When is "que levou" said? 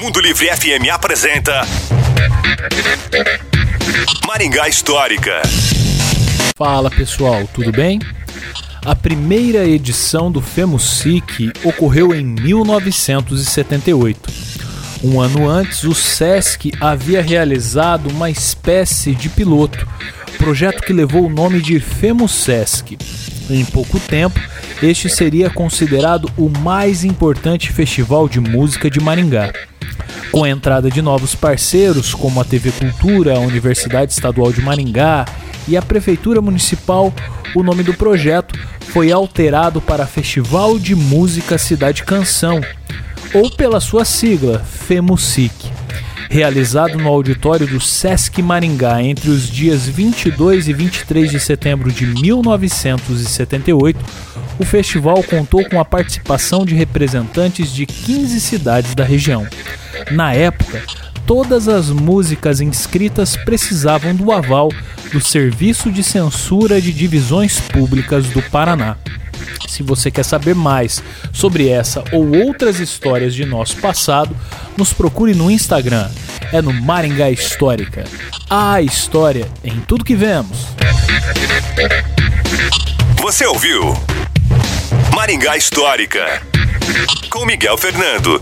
20.82-21.26